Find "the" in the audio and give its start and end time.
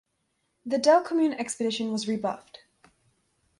0.65-0.79